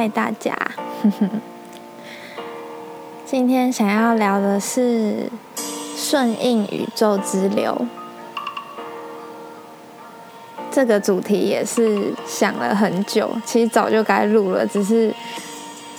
[0.00, 0.56] 嗨，大家！
[3.26, 5.28] 今天想要聊的是
[5.96, 7.76] 顺应宇宙之流。
[10.70, 15.12] 这个主题也是想了很久，其实早就该录了，只是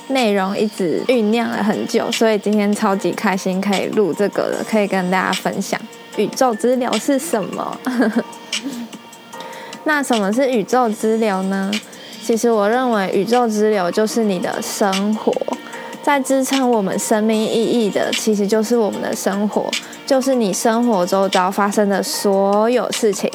[0.08, 5.78] 内容一直酝酿了很久，所以今天超级开心可以录这个了，可以跟大家分享
[6.16, 7.78] 宇宙之流是什么。
[9.84, 11.70] 那什么是宇宙之流呢？
[12.30, 15.34] 其实我认为宇宙之流就是你的生活，
[16.04, 19.66] 在支撑我们生命意义的，其实就是我们的生活，
[20.06, 23.28] 就是你生活周遭发生的所有事情。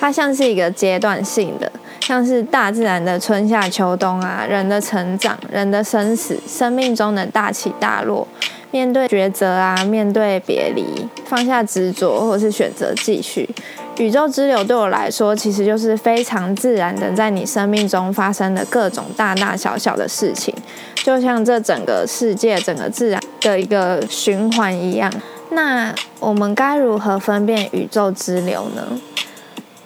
[0.00, 8.26] 它像是一个阶段性的，像是大自然的春夏秋冬啊，人的成长、人的生死、生命中的大起大落，
[8.72, 10.84] 面对抉择啊，面对别离，
[11.24, 13.48] 放下执着，或是选择继续。
[13.98, 20.54] 宇宙之流对我来说，其实就是非常自然的，在你生命中发生的各种大大小小的事情，
[21.02, 25.12] 就像这整个世界、整个自然的一个循环一样。
[25.50, 29.00] 那我们该如何分辨宇宙之流呢？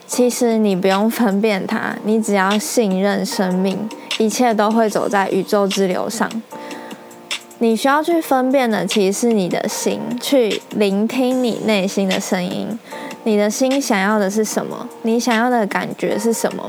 [0.07, 3.89] 其实你不用分辨它，你只要信任生命，
[4.19, 6.31] 一切都会走在宇宙之流上。
[7.61, 12.79] 你需要去分辨的，其实是你的心，去聆听你内心的声音。
[13.25, 14.89] 你的心想要的是什么？
[15.03, 16.69] 你想要的感觉是什么？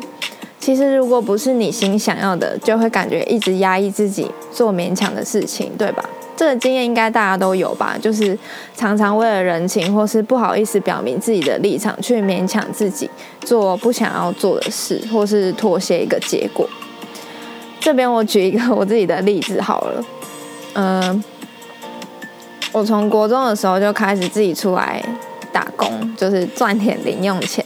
[0.60, 6.04] 其实，如果不是你心想要的，就会感觉一直压抑自己做勉强的事情，对吧？
[6.38, 7.98] 这个经验应该大家都有吧？
[8.02, 8.38] 就是
[8.76, 13.10] 常常为了人情，或是不好意思表明自己的立场，去勉强自己
[13.42, 16.68] 做不想要做的事，或是妥协一个结果。
[17.80, 20.06] 这边我举一个我自己的例子好了，
[20.76, 21.24] 嗯，
[22.72, 25.04] 我从国中的时候就开始自己出来。
[26.16, 27.64] 就是赚点零用钱，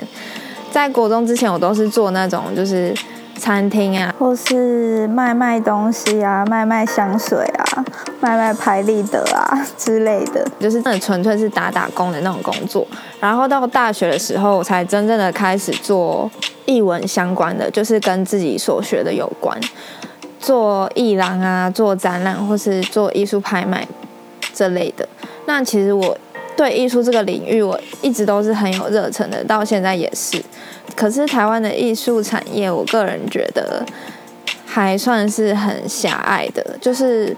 [0.71, 2.93] 在国中之前，我都是做那种就是
[3.37, 7.85] 餐厅啊，或是卖卖东西啊，卖卖香水啊，
[8.19, 12.85] 卖卖拍立得啊之类的，就是真的纯粹是打打工的那种工作。
[13.19, 16.29] 然后到大学的时候，才真正的开始做
[16.65, 19.59] 艺文相关的，就是跟自己所学的有关，
[20.39, 23.87] 做艺廊啊，做展览或是做艺术拍卖
[24.53, 25.07] 这类的。
[25.45, 26.17] 那其实我。
[26.57, 30.43] 对艺术这个领域，我一直都是很有热忱的，到现在也是。
[30.95, 33.85] 可是台湾的艺术产业，我个人觉得
[34.65, 37.37] 还算是很狭隘的，就是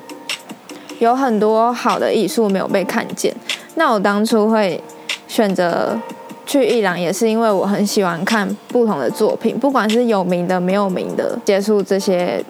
[1.00, 3.35] 有很多好的艺术没有被看见。
[3.75, 4.81] 那我当初会
[5.28, 6.00] 选择
[6.46, 12.41] 去伊朗，也是因为我很喜欢看不同的作品，不管是有名的、没有名的，接触这些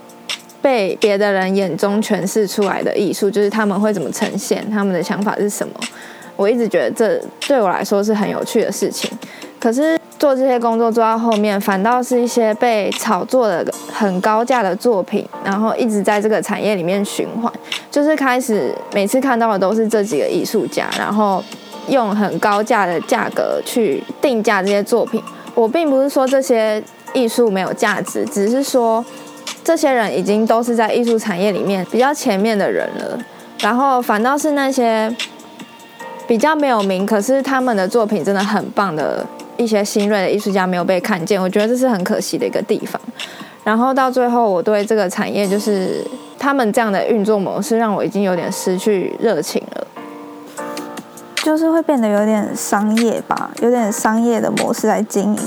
[0.62, 5.74] 被别的人眼中诠释出来的艺术，就是他们会怎么呈现，他们的想法是什么。
[6.40, 9.12] 我一直觉得这对我来说是很有趣的事情，
[9.60, 17.52] 可是做这些工作做到后面，反倒是一些被炒作的很高价的作品，然后一直在这个产业里面循环，
[17.92, 21.44] 就是开始每次看到的都是这几个艺术家，然后
[21.90, 25.22] 用很高价的价格去定价这些作品。
[25.54, 26.82] 我并不是说这些
[27.14, 29.04] 艺术没有价值，只是说
[29.62, 33.20] 这些人已经都是在艺术产业里面比较前面的人了，
[33.60, 35.14] 然后反倒是那些。
[36.30, 39.26] 比较没有名，可是他们的作品真的很棒的
[39.58, 43.02] 一些新锐的艺术家没有被看见，我觉得这是很可惜的一个地方。
[43.64, 46.06] 然后到最后，我对这个产业就是
[46.38, 49.88] 他们这样的运作模式，让我已经有点失去热情了，
[51.38, 55.42] 就是会变得有点商业吧，有点商业的模式来经营。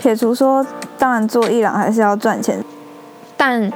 [0.00, 0.66] 撇除说，
[0.98, 2.60] 当然做艺廊还是要赚钱，
[3.36, 3.72] 但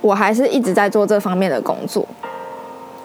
[0.00, 2.06] 我还是一直在做这方面的工作。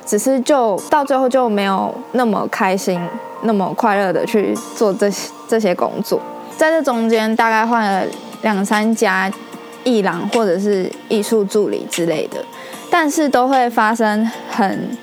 [0.06, 3.00] 只是就到最后就没有那么开心、
[3.44, 6.20] 那么快乐的去做这些这些工作，
[6.58, 8.06] 在这中间大概换了
[8.42, 9.32] 两三家
[9.84, 12.44] 艺廊或者是艺术助理之类的，
[12.90, 14.98] 但是都会发生很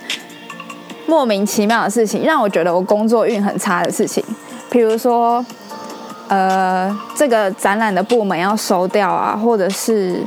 [1.06, 4.22] 莫名其妙的事情，让我觉得我工作运很差的事情，
[4.68, 5.44] 比如说，
[6.28, 10.22] 呃，这个展览的部门要收掉啊，或者是。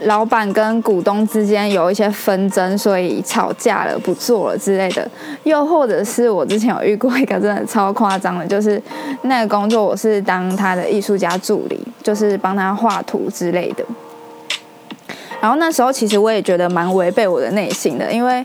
[0.00, 5.08] 老板跟股东之间有一些纷争，所以吵架了，不做了之类的。
[5.44, 8.80] 又或者是我之前有遇过一个真的超夸张的，就是
[9.22, 13.84] 那个工作我是当他的艺术家助理，就是帮他画图之类的。
[15.40, 18.44] 然后那时候其实我也觉得蛮违背我的内心的，因为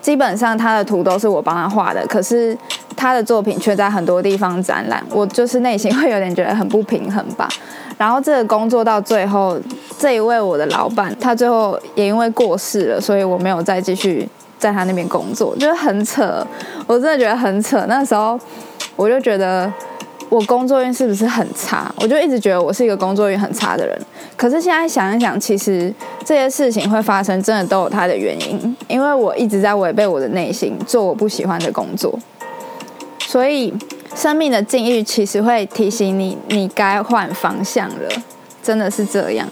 [0.00, 2.56] 基本上他的图都是我帮他画的，可是
[2.96, 7.48] 他的作品却在很多地方展览，我就是内心会有点觉得很不平衡吧。
[7.96, 9.60] 然后这个工作到最后。
[9.98, 14.28] 这一位我的老板，他最后也因为过世了，所以我没有再继续
[14.58, 16.46] 在他那边工作，就是很扯，
[16.86, 17.82] 我真的觉得很扯。
[17.88, 18.38] 那时候
[18.94, 19.72] 我就觉得
[20.28, 21.90] 我工作运是不是很差？
[21.98, 23.98] 我就一直觉得我是一个工作运很差的人。
[24.36, 25.90] 可是现在想一想，其实
[26.22, 28.76] 这些事情会发生，真的都有它的原因。
[28.86, 32.12] 因为我一直在违背我的内心，做我不喜欢的工作。
[33.26, 33.74] 所以，
[34.14, 38.08] 生命的境遇其实会提醒你，你该换方向了。
[38.62, 39.46] 真的是这样。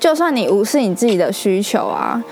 [0.00, 2.22] 就算你无视你自己的需求啊。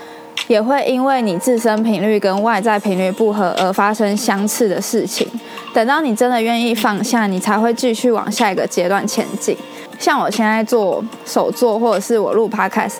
[0.47, 5.25] 也会因为你自身频率跟外在频率不合而发生相似的事情。
[5.73, 9.55] 等到你真的愿意放下，你才会继续往下一个阶段前进。
[9.97, 12.97] 像我现在做手作，或者是我录 podcast，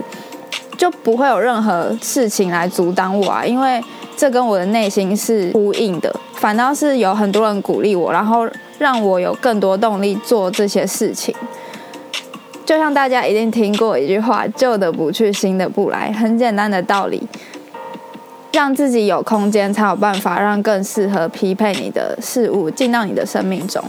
[0.78, 3.84] 就不会有任何事情来阻挡我啊，因为
[4.16, 6.16] 这跟我的内心是呼应的。
[6.44, 8.46] 反倒是有很多人鼓励我，然后
[8.78, 11.34] 让我有更多动力做这些事情。
[12.66, 17.26] 就像大家一定听过一句话：“旧的不去，新的不来。”很简单的道理，
[18.52, 23.82] 让自己有空间，才有办法让更适合匹配你的事物进到你的生命中。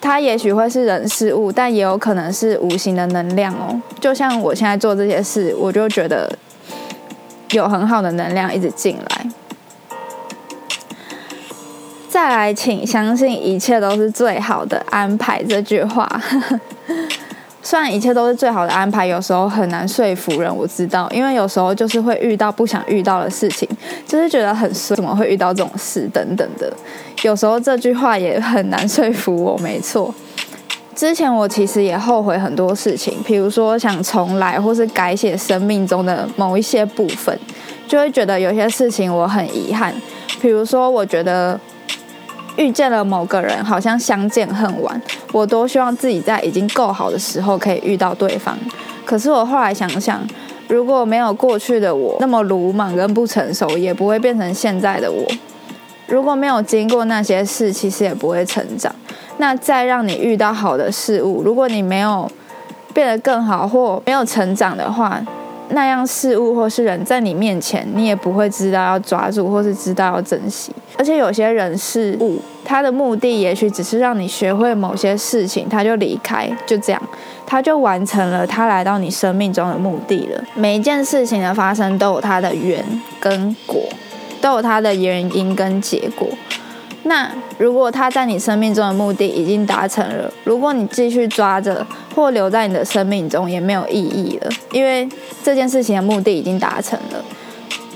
[0.00, 3.78] 它也许会是人事物，但也有可能是无形的能量哦。
[4.00, 6.34] 就像我现在做这些事，我就觉得
[7.50, 9.26] 有很好的能量一直进来。
[12.22, 15.42] 再来，请相信一切都是最好的安排。
[15.42, 16.08] 这句话。
[17.60, 20.56] 虽然一切都是最好的安排，有时候很难说服人。
[20.56, 23.68] 我知道，因为有时候就是会遇到不想遇到的事情，
[24.06, 26.72] 就是觉得很衰，怎么会遇到这种事等等的。
[27.22, 29.58] 有时候这句话也很难说服我。
[29.58, 30.14] 没错，
[30.94, 37.36] 之前我其实也后悔很多事情，比如说想重来或是改写生命中的某一些部分，
[37.88, 39.92] 就会觉得有些事情我很遗憾。
[40.40, 41.58] 比如说，我觉得。
[42.56, 45.00] 遇见了某个人，好像相见恨晚。
[45.32, 48.56] 我多希望自己在已经够好的时候可以遇到对方。
[49.04, 50.20] 可是我后来想想，
[50.68, 55.26] 如果没有过去的我那么鲁莽跟不成熟，也不会变成现在的我。
[56.06, 58.94] 如果没有经过那些事，其实也不会成长。
[59.38, 62.30] 那再让你遇到好的事物，如果你没有
[62.92, 65.20] 变得更好或没有成长的话，
[65.72, 70.72] 那样事物或是人在你面前，你也不会知道要抓住，或是知道要珍惜。
[70.98, 77.02] 而且有些人事物，他的目的也许只是让你学会某些事情，他就离开，就这样，
[77.46, 80.44] 他就完成了他来到你生命中的目的了。
[80.54, 82.84] 每一件事情的发生都有它的缘
[83.18, 83.82] 跟果，
[84.40, 86.28] 都有它的原因跟结果。
[87.04, 87.28] 那
[87.58, 91.84] 如果他在你生命中的目的已经达成了，如果你继续抓着
[92.14, 95.08] 或留在你的生命中也没有意义了，因为
[95.42, 97.24] 这件事情的目的已经达成了。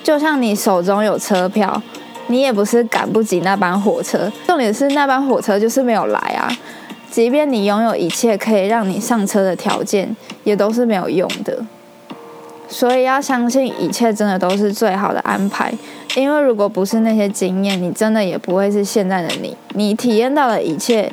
[0.03, 1.83] 就像你手中有车票，
[2.29, 6.51] 你也不是赶不及那班火车，重点是那班火车就是没有来啊。
[7.11, 10.15] 即便你拥有一切可以让你上车的条件，
[10.45, 11.65] 也都是没有用的。
[12.69, 15.73] 所以要相信一切真的都是最好的安排。
[16.17, 19.57] 因为如果不是那些经验，你真的也不会是现在的你。
[19.75, 21.11] 你体验到的一切，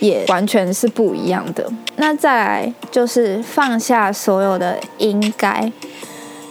[0.00, 1.70] 也完全是不一样的。
[1.96, 5.72] 那再来就是放下所有的应该。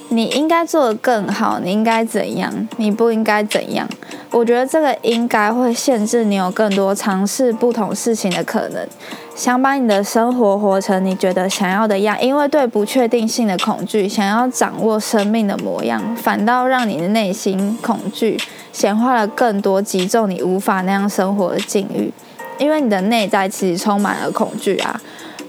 [0.09, 2.68] 你应该做得更好，你应该怎样？
[2.77, 3.89] 你不应该怎样？
[4.30, 8.88] 我觉得这个应该会限制你有更多尝试不同事情的可能。
[9.33, 18.39] 想把你的生活活成你觉得想要的样，因为对不确定性的恐惧，想要掌握生命的模样，反倒让你的内心恐惧
[18.71, 22.13] 显化了更多击中你无法那样生活的境遇。
[22.57, 25.00] 因为你的内在其实充满了恐惧啊，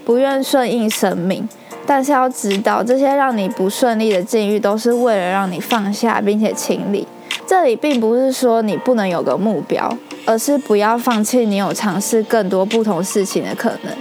[0.05, 1.47] 不愿顺应生命。
[1.85, 7.07] 但是要知道，这些让你不顺利的境遇，都是为了让你放下并且清理。
[7.45, 13.95] 这里并不是说你不能有个目标，而是不要放弃你有尝试更多不同事情的可能。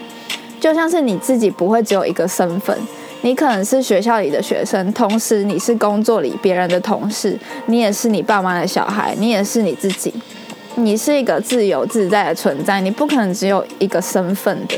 [0.58, 2.76] 就像是你自己不会只有一个身份，
[3.20, 10.12] 你可能是学校里的学生，同时你是工作里别人的同事，你也是你爸妈的小孩，你也是你自己。
[10.76, 14.76] 你是一个自由自在的存在，你不可能只有一个身份的。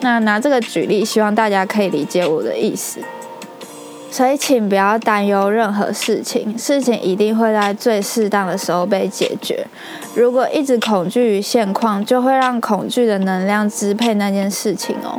[0.00, 3.00] 那拿这个举例，希望大家可以理解我的意思。
[4.10, 9.66] 所以，请不要担忧任何事情，事情一定会在最适当的时候被解决。
[10.14, 15.18] 如果一直恐惧于现况，就会让恐惧的能量支配那件事情哦。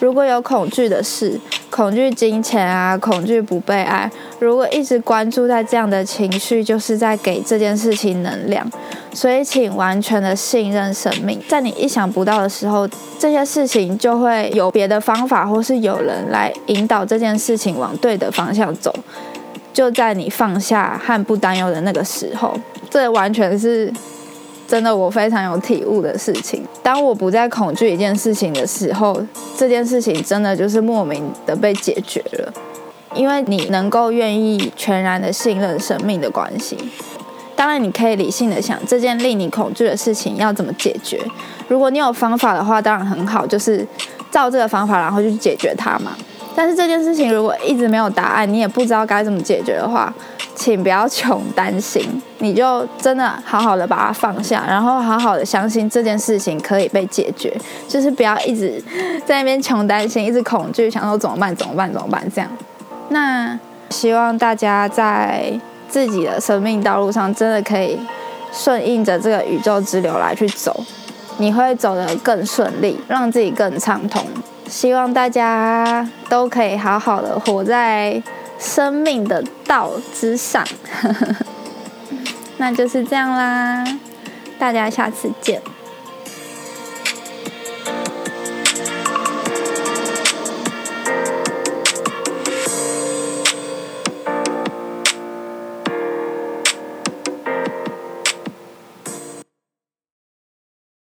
[0.00, 4.08] 如果有恐惧的事，恐惧金钱啊，恐惧不被爱，
[4.38, 8.70] 如果一直关注在这样的情绪，就是在给这件事情能量。
[9.12, 12.88] 所以，请完全的信任生命，在你意想不到的时候，
[13.18, 18.94] 这些事情就会有别的方法，或是有人来引导这件事情往对的方向走。
[19.72, 22.58] 就在你放下和不担忧的那个时候，
[22.90, 23.92] 这完全是。
[24.68, 26.62] 真的，我非常有体悟的事情。
[26.82, 29.18] 当我不再恐惧一件事情的时候，
[29.56, 32.52] 这件事情真的就是莫名的被解决了。
[33.14, 36.76] 因为你能够愿意全然的信任生命的关系，
[37.58, 41.20] 当然，你可以理性的想这件令你恐惧的事情要怎么解决。
[41.66, 43.84] 如果你有方法的话，当然很好，就是
[44.30, 46.12] 照这个方法，然后去解决它嘛。
[46.54, 50.14] 但是这件事情如果一直没有答案，你也不知道该怎么解决的话，
[50.54, 57.52] 请不要穷担心，你就真的好好的把它放下，然后好好的相信这件事情可以被解决，
[57.88, 58.80] 就是不要一直
[59.26, 61.54] 在那边穷担心，一直恐惧，想说怎么办？
[61.56, 61.92] 怎么办？
[61.92, 62.24] 怎么办？
[62.32, 62.48] 这样。
[63.08, 63.58] 那
[63.90, 65.60] 希望大家在。
[65.88, 67.98] 自己的生命道路上，真的可以
[68.52, 70.84] 顺应着这个宇宙之流来去走，
[71.38, 74.24] 你会走得更顺利，让自己更畅通。
[74.68, 78.22] 希望大家都可以好好的活在
[78.58, 80.62] 生命的道之上。
[82.58, 83.84] 那就是这样啦，
[84.58, 85.62] 大家下次见。